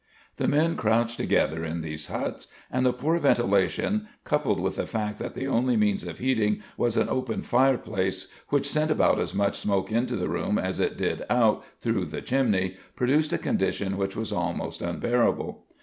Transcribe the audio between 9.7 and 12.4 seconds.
into the room as it did out through the